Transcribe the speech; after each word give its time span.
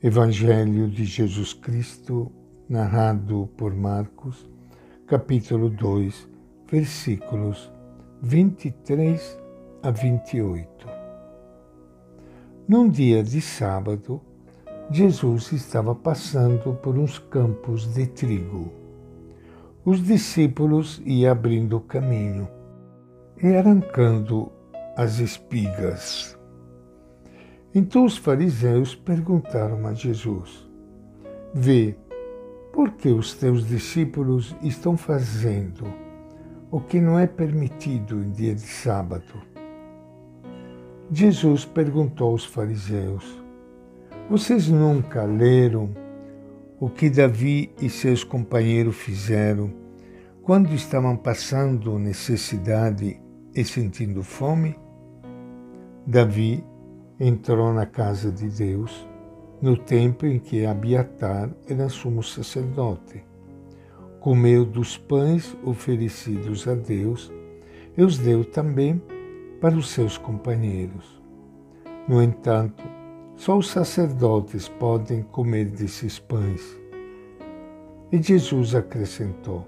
Evangelho 0.00 0.86
de 0.86 1.04
Jesus 1.04 1.52
Cristo, 1.52 2.30
narrado 2.68 3.48
por 3.56 3.74
Marcos, 3.74 4.48
capítulo 5.08 5.68
2, 5.68 6.28
versículos 6.70 7.68
23 8.22 9.36
a 9.82 9.90
28. 9.90 10.86
Num 12.68 12.88
dia 12.88 13.24
de 13.24 13.40
sábado, 13.40 14.20
Jesus 14.88 15.50
estava 15.50 15.96
passando 15.96 16.74
por 16.74 16.96
uns 16.96 17.18
campos 17.18 17.92
de 17.92 18.06
trigo. 18.06 18.72
Os 19.84 20.00
discípulos 20.00 21.02
iam 21.04 21.32
abrindo 21.32 21.76
o 21.76 21.80
caminho 21.80 22.48
e 23.42 23.48
arrancando 23.48 24.52
as 24.96 25.18
espigas. 25.18 26.37
Então 27.78 28.04
os 28.04 28.16
fariseus 28.16 28.96
perguntaram 28.96 29.86
a 29.86 29.94
Jesus: 29.94 30.68
Vê, 31.54 31.96
por 32.72 32.90
que 32.90 33.08
os 33.08 33.34
teus 33.34 33.68
discípulos 33.68 34.56
estão 34.60 34.96
fazendo 34.96 35.84
o 36.72 36.80
que 36.80 37.00
não 37.00 37.16
é 37.16 37.24
permitido 37.28 38.20
em 38.20 38.32
dia 38.32 38.52
de 38.52 38.62
sábado? 38.62 39.32
Jesus 41.12 41.64
perguntou 41.64 42.32
aos 42.32 42.44
fariseus: 42.44 43.40
Vocês 44.28 44.68
nunca 44.68 45.22
leram 45.22 45.90
o 46.80 46.90
que 46.90 47.08
Davi 47.08 47.72
e 47.80 47.88
seus 47.88 48.24
companheiros 48.24 48.96
fizeram 48.96 49.72
quando 50.42 50.74
estavam 50.74 51.16
passando 51.16 51.96
necessidade 51.96 53.22
e 53.54 53.64
sentindo 53.64 54.24
fome? 54.24 54.76
Davi 56.04 56.64
entrou 57.20 57.72
na 57.72 57.84
casa 57.84 58.30
de 58.30 58.48
Deus 58.48 59.06
no 59.60 59.76
tempo 59.76 60.24
em 60.24 60.38
que 60.38 60.64
Abiatar 60.64 61.50
era 61.68 61.88
sumo 61.88 62.22
sacerdote. 62.22 63.24
Comeu 64.20 64.64
dos 64.64 64.96
pães 64.96 65.56
oferecidos 65.64 66.68
a 66.68 66.74
Deus 66.74 67.32
e 67.96 68.02
os 68.02 68.18
deu 68.18 68.44
também 68.44 69.02
para 69.60 69.74
os 69.74 69.88
seus 69.88 70.16
companheiros. 70.16 71.20
No 72.06 72.22
entanto, 72.22 72.84
só 73.34 73.56
os 73.56 73.68
sacerdotes 73.68 74.68
podem 74.68 75.22
comer 75.22 75.66
desses 75.66 76.18
pães. 76.18 76.78
E 78.12 78.22
Jesus 78.22 78.74
acrescentou: 78.74 79.66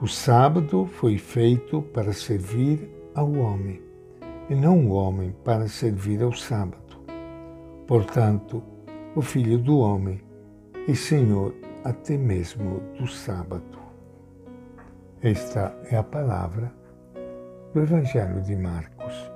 O 0.00 0.06
sábado 0.06 0.86
foi 0.86 1.16
feito 1.16 1.80
para 1.80 2.12
servir 2.12 2.90
ao 3.14 3.32
homem 3.32 3.87
e 4.50 4.54
não 4.54 4.86
o 4.86 4.92
homem 4.92 5.34
para 5.44 5.68
servir 5.68 6.22
ao 6.22 6.32
sábado. 6.32 6.98
Portanto, 7.86 8.62
o 9.14 9.20
Filho 9.20 9.58
do 9.58 9.78
Homem 9.78 10.20
é 10.88 10.94
Senhor 10.94 11.54
até 11.84 12.16
mesmo 12.16 12.80
do 12.98 13.06
sábado. 13.06 13.78
Esta 15.22 15.76
é 15.90 15.96
a 15.96 16.02
palavra 16.02 16.72
do 17.74 17.80
Evangelho 17.80 18.40
de 18.42 18.56
Marcos. 18.56 19.30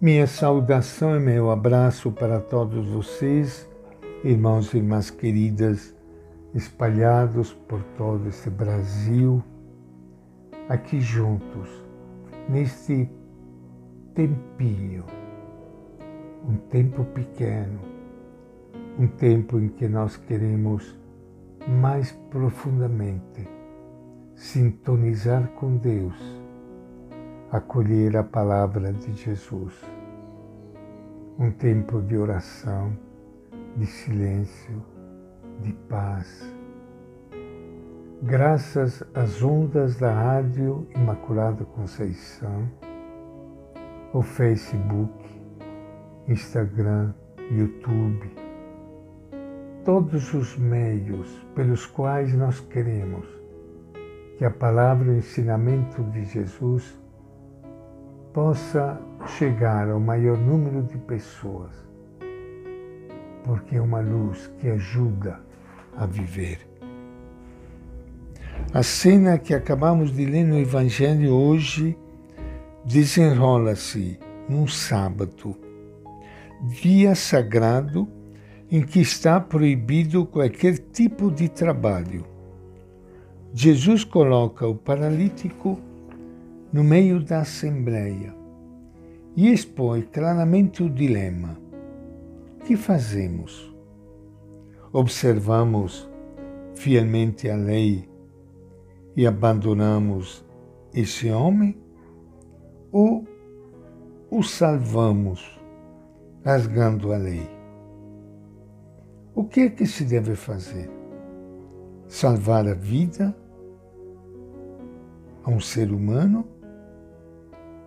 Minha 0.00 0.26
saudação 0.26 1.14
e 1.14 1.20
meu 1.20 1.50
abraço 1.50 2.10
para 2.10 2.40
todos 2.40 2.88
vocês, 2.88 3.68
irmãos 4.24 4.72
e 4.72 4.78
irmãs 4.78 5.10
queridas, 5.10 5.94
espalhados 6.54 7.52
por 7.52 7.82
todo 7.98 8.26
este 8.28 8.48
Brasil, 8.48 9.44
aqui 10.68 11.00
juntos 11.00 11.89
neste 12.50 13.08
tempinho, 14.12 15.04
um 16.44 16.56
tempo 16.68 17.04
pequeno, 17.04 17.78
um 18.98 19.06
tempo 19.06 19.60
em 19.60 19.68
que 19.68 19.86
nós 19.86 20.16
queremos 20.16 20.98
mais 21.68 22.10
profundamente 22.28 23.48
sintonizar 24.34 25.46
com 25.50 25.76
Deus, 25.76 26.16
acolher 27.52 28.16
a 28.16 28.24
palavra 28.24 28.92
de 28.92 29.14
Jesus. 29.14 29.74
Um 31.38 31.52
tempo 31.52 32.02
de 32.02 32.16
oração, 32.16 32.92
de 33.76 33.86
silêncio, 33.86 34.82
de 35.62 35.72
paz 35.88 36.59
graças 38.22 39.02
às 39.14 39.42
ondas 39.42 39.96
da 39.96 40.12
Rádio 40.12 40.86
Imaculada 40.94 41.64
Conceição, 41.64 42.68
o 44.12 44.20
Facebook, 44.20 45.10
Instagram, 46.28 47.14
YouTube, 47.50 48.30
todos 49.86 50.34
os 50.34 50.54
meios 50.58 51.28
pelos 51.54 51.86
quais 51.86 52.34
nós 52.34 52.60
queremos 52.60 53.26
que 54.36 54.44
a 54.44 54.50
palavra 54.50 55.08
e 55.08 55.14
o 55.14 55.16
ensinamento 55.16 56.02
de 56.04 56.24
Jesus 56.24 56.98
possa 58.34 59.00
chegar 59.38 59.88
ao 59.88 59.98
maior 59.98 60.36
número 60.36 60.82
de 60.82 60.98
pessoas, 60.98 61.72
porque 63.44 63.76
é 63.76 63.80
uma 63.80 64.00
luz 64.00 64.46
que 64.58 64.68
ajuda 64.68 65.40
a 65.96 66.04
viver. 66.04 66.69
A 68.72 68.84
cena 68.84 69.36
que 69.36 69.52
acabamos 69.52 70.14
de 70.14 70.24
ler 70.24 70.44
no 70.44 70.56
Evangelho 70.56 71.34
hoje 71.34 71.98
desenrola-se 72.84 74.16
num 74.48 74.68
sábado, 74.68 75.56
dia 76.80 77.16
sagrado 77.16 78.06
em 78.70 78.80
que 78.80 79.00
está 79.00 79.40
proibido 79.40 80.24
qualquer 80.24 80.78
tipo 80.78 81.32
de 81.32 81.48
trabalho. 81.48 82.24
Jesus 83.52 84.04
coloca 84.04 84.68
o 84.68 84.76
paralítico 84.76 85.76
no 86.72 86.84
meio 86.84 87.18
da 87.18 87.40
assembleia 87.40 88.32
e 89.34 89.52
expõe 89.52 90.02
claramente 90.02 90.80
o 90.80 90.88
dilema: 90.88 91.58
que 92.64 92.76
fazemos? 92.76 93.74
Observamos 94.92 96.08
fielmente 96.76 97.50
a 97.50 97.56
lei 97.56 98.09
e 99.20 99.26
abandonamos 99.26 100.42
esse 100.94 101.30
homem 101.30 101.76
ou 102.90 103.28
o 104.30 104.42
salvamos 104.42 105.60
rasgando 106.42 107.12
a 107.12 107.18
lei? 107.18 107.46
O 109.34 109.44
que 109.44 109.60
é 109.60 109.68
que 109.68 109.84
se 109.84 110.06
deve 110.06 110.34
fazer? 110.34 110.88
Salvar 112.08 112.66
a 112.66 112.72
vida 112.72 113.36
a 115.44 115.50
um 115.50 115.60
ser 115.60 115.92
humano 115.92 116.48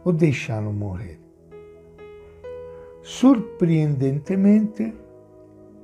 ou 0.05 0.13
deixá-lo 0.13 0.71
morrer? 0.71 1.19
Surpreendentemente, 3.01 4.93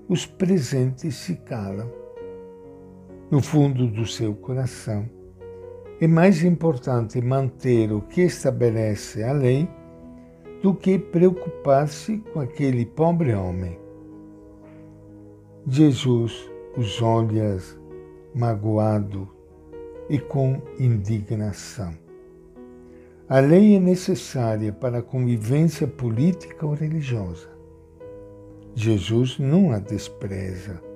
os 0.08 0.28
presentes 0.28 1.16
se 1.16 1.38
calam 1.38 1.92
no 3.32 3.42
fundo 3.42 3.88
do 3.88 4.06
seu 4.06 4.36
coração 4.36 5.18
é 6.02 6.08
mais 6.08 6.44
importante 6.44 7.22
manter 7.22 7.92
o 7.92 8.02
que 8.02 8.22
estabelece 8.22 9.22
a 9.22 9.34
lei 9.34 9.68
do 10.64 10.74
que 10.74 10.98
preocupar-se 10.98 12.20
com 12.32 12.40
aquele 12.40 12.86
pobre 12.86 13.34
homem. 13.34 13.78
Jesus 15.68 16.50
os 16.78 17.02
olha 17.02 17.58
magoado 18.34 19.28
e 20.10 20.18
com 20.18 20.62
indignação. 20.80 21.94
A 23.28 23.42
lei 23.42 23.76
é 23.76 23.80
necessária 23.80 24.72
para 24.72 25.00
a 25.00 25.04
convivência 25.04 25.86
política 25.86 26.66
ou 26.66 26.74
religiosa. 26.74 27.50
Jesus 28.74 29.38
não 29.38 29.72
a 29.72 29.80
despreza 29.80 30.89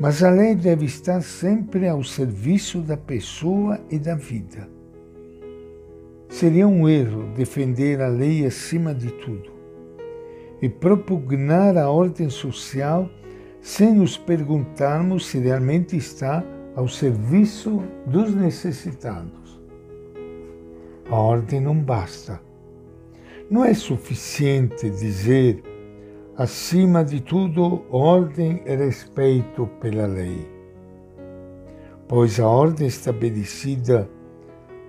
mas 0.00 0.22
a 0.22 0.30
lei 0.30 0.54
deve 0.54 0.86
estar 0.86 1.20
sempre 1.22 1.88
ao 1.88 2.02
serviço 2.02 2.80
da 2.80 2.96
pessoa 2.96 3.80
e 3.90 3.98
da 3.98 4.14
vida. 4.14 4.68
Seria 6.28 6.66
um 6.66 6.88
erro 6.88 7.30
defender 7.36 8.00
a 8.00 8.08
lei 8.08 8.46
acima 8.46 8.94
de 8.94 9.10
tudo 9.12 9.52
e 10.60 10.68
propugnar 10.68 11.76
a 11.76 11.90
ordem 11.90 12.30
social 12.30 13.08
sem 13.60 13.94
nos 13.94 14.16
perguntarmos 14.16 15.26
se 15.26 15.38
realmente 15.38 15.96
está 15.96 16.44
ao 16.74 16.88
serviço 16.88 17.82
dos 18.06 18.34
necessitados. 18.34 19.60
A 21.10 21.16
ordem 21.16 21.60
não 21.60 21.76
basta. 21.76 22.40
Não 23.50 23.64
é 23.64 23.74
suficiente 23.74 24.88
dizer 24.88 25.62
acima 26.36 27.04
de 27.04 27.20
tudo, 27.20 27.84
ordem 27.90 28.62
e 28.64 28.74
respeito 28.74 29.66
pela 29.80 30.06
lei. 30.06 30.48
Pois 32.08 32.40
a 32.40 32.48
ordem 32.48 32.86
estabelecida 32.86 34.08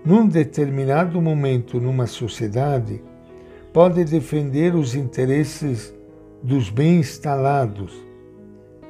num 0.05 0.27
determinado 0.27 1.21
momento 1.21 1.79
numa 1.79 2.07
sociedade 2.07 3.01
pode 3.71 4.03
defender 4.03 4.75
os 4.75 4.95
interesses 4.95 5.93
dos 6.41 6.69
bem 6.69 6.97
instalados 6.97 7.93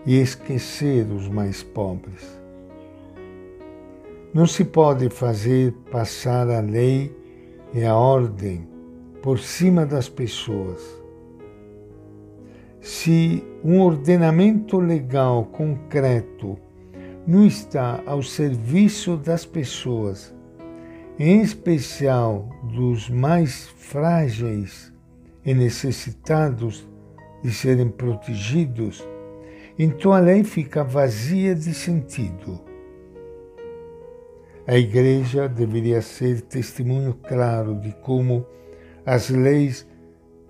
e 0.06 0.20
esquecer 0.20 1.06
os 1.12 1.28
mais 1.30 1.64
pobres. 1.64 2.42
Não 4.34 4.48
se 4.48 4.66
pode 4.66 5.10
fazer 5.10 5.72
passar 5.92 6.50
a 6.50 6.60
lei 6.60 7.16
e 7.74 7.84
a 7.84 7.96
ordem 7.96 8.68
por 9.22 9.40
cima 9.40 9.86
das 9.86 10.10
pessoas. 10.10 11.03
Se 12.84 13.42
um 13.64 13.80
ordenamento 13.80 14.78
legal 14.78 15.46
concreto 15.46 16.60
não 17.26 17.48
está 17.48 18.04
ao 18.06 18.22
serviço 18.22 19.16
das 19.16 19.46
pessoas, 19.46 20.36
em 21.18 21.42
especial 21.42 22.50
dos 22.74 23.10
mais 23.10 23.70
frágeis 23.70 24.92
e 25.46 25.54
necessitados 25.54 26.86
de 27.42 27.54
serem 27.54 27.88
protegidos, 27.88 29.08
então 29.80 30.12
a 30.12 30.20
lei 30.20 30.44
fica 30.44 30.84
vazia 30.84 31.56
de 31.56 31.74
sentido. 31.74 32.60
A 34.68 34.78
Igreja 34.78 35.48
deveria 35.48 36.02
ser 36.02 36.42
testemunho 36.42 37.14
claro 37.14 37.80
de 37.80 37.94
como 38.02 38.46
as 39.06 39.30
leis 39.30 39.88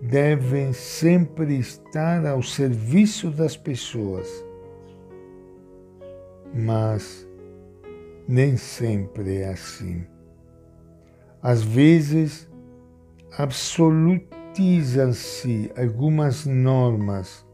devem 0.10 0.74
sempre 0.74 1.58
estar 1.58 2.26
ao 2.26 2.44
serviço 2.44 3.30
das 3.30 3.58
pessoas. 3.58 4.28
Mas 6.54 7.28
nem 8.28 8.58
sempre 8.58 9.38
é 9.38 9.48
assim. 9.50 10.06
Às 11.42 11.64
vezes, 11.64 12.50
absolutizam-se 13.38 15.72
algumas 15.76 16.46
normas, 16.46 17.46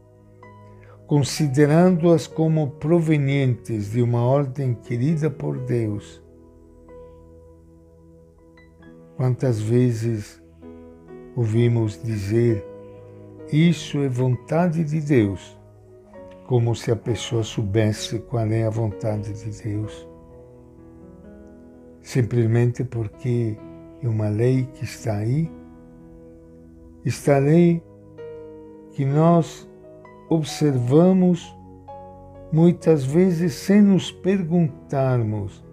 considerando-as 1.06 2.26
como 2.26 2.72
provenientes 2.72 3.92
de 3.92 4.02
uma 4.02 4.22
ordem 4.22 4.74
querida 4.74 5.30
por 5.30 5.56
Deus 5.58 6.20
Quantas 9.20 9.60
vezes 9.60 10.42
ouvimos 11.40 11.98
dizer 12.02 12.62
isso 13.50 14.00
é 14.00 14.10
vontade 14.10 14.84
de 14.84 15.00
Deus, 15.00 15.58
como 16.46 16.76
se 16.76 16.90
a 16.90 16.96
pessoa 16.96 17.42
soubesse 17.42 18.18
qual 18.18 18.46
é 18.48 18.64
a 18.64 18.68
vontade 18.68 19.32
de 19.32 19.62
Deus, 19.62 20.06
simplesmente 22.02 22.84
porque 22.84 23.56
é 24.02 24.06
uma 24.06 24.28
lei 24.28 24.68
que 24.74 24.84
está 24.84 25.16
aí, 25.16 25.50
esta 27.06 27.38
lei 27.38 27.82
que 28.92 29.06
nós 29.06 29.66
observamos 30.28 31.56
muitas 32.52 33.02
vezes 33.02 33.54
sem 33.54 33.80
nos 33.80 34.12
perguntarmos 34.12 35.64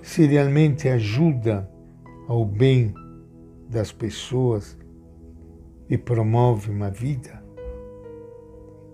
se 0.00 0.24
realmente 0.24 0.88
ajuda 0.88 1.70
ao 2.26 2.46
bem 2.46 2.94
das 3.68 3.92
pessoas 3.92 4.80
e 5.92 5.98
promove 5.98 6.70
uma 6.70 6.88
vida. 6.88 7.44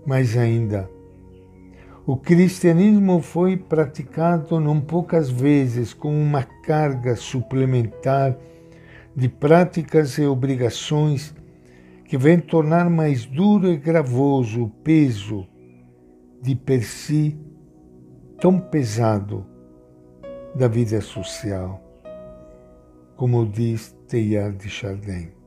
Mas 0.05 0.35
ainda, 0.35 0.91
o 2.05 2.17
cristianismo 2.17 3.21
foi 3.21 3.55
praticado 3.55 4.59
não 4.59 4.81
poucas 4.81 5.29
vezes 5.29 5.93
com 5.93 6.11
uma 6.11 6.43
carga 6.43 7.15
suplementar 7.15 8.37
de 9.15 9.29
práticas 9.29 10.17
e 10.17 10.25
obrigações 10.25 11.33
que 12.03 12.17
vem 12.17 12.37
tornar 12.37 12.89
mais 12.89 13.25
duro 13.25 13.69
e 13.69 13.77
gravoso 13.77 14.63
o 14.63 14.69
peso 14.69 15.47
de 16.41 16.53
per 16.53 16.83
si 16.83 17.39
tão 18.41 18.59
pesado 18.59 19.45
da 20.53 20.67
vida 20.67 20.99
social 20.99 21.81
como 23.15 23.45
diz 23.45 23.95
Teilhard 24.09 24.57
de 24.57 24.69
Chardin. 24.69 25.38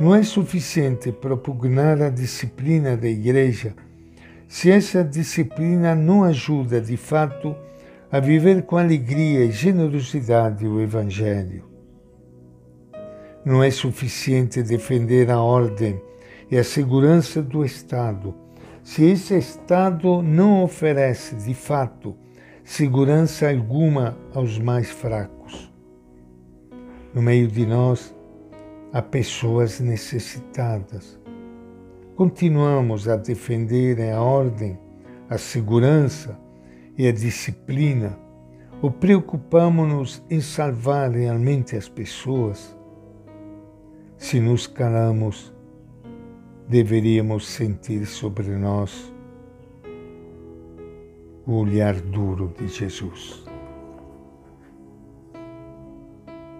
Não 0.00 0.14
é 0.14 0.22
suficiente 0.22 1.12
propugnar 1.12 2.00
a 2.00 2.08
disciplina 2.08 2.96
da 2.96 3.06
Igreja 3.06 3.74
se 4.48 4.70
essa 4.70 5.04
disciplina 5.04 5.94
não 5.94 6.24
ajuda 6.24 6.80
de 6.80 6.96
fato 6.96 7.54
a 8.10 8.18
viver 8.18 8.62
com 8.62 8.78
alegria 8.78 9.44
e 9.44 9.50
generosidade 9.50 10.66
o 10.66 10.80
Evangelho. 10.80 11.68
Não 13.44 13.62
é 13.62 13.70
suficiente 13.70 14.62
defender 14.62 15.30
a 15.30 15.38
ordem 15.38 16.00
e 16.50 16.56
a 16.56 16.64
segurança 16.64 17.42
do 17.42 17.62
Estado 17.62 18.34
se 18.82 19.04
esse 19.04 19.36
Estado 19.36 20.22
não 20.22 20.64
oferece 20.64 21.34
de 21.34 21.52
fato 21.52 22.16
segurança 22.64 23.50
alguma 23.50 24.16
aos 24.32 24.58
mais 24.58 24.88
fracos. 24.88 25.70
No 27.12 27.20
meio 27.20 27.48
de 27.48 27.66
nós 27.66 28.18
há 28.92 29.00
pessoas 29.00 29.80
necessitadas. 29.80 31.18
Continuamos 32.16 33.08
a 33.08 33.16
defender 33.16 34.00
a 34.12 34.20
ordem, 34.20 34.78
a 35.28 35.38
segurança 35.38 36.38
e 36.98 37.06
a 37.06 37.12
disciplina 37.12 38.18
ou 38.82 38.90
preocupamos-nos 38.90 40.22
em 40.30 40.40
salvar 40.40 41.10
realmente 41.10 41.76
as 41.76 41.88
pessoas? 41.88 42.76
Se 44.16 44.40
nos 44.40 44.66
calamos, 44.66 45.52
deveríamos 46.68 47.46
sentir 47.46 48.06
sobre 48.06 48.48
nós 48.56 49.12
o 51.46 51.54
olhar 51.54 51.94
duro 51.94 52.54
de 52.58 52.68
Jesus. 52.68 53.49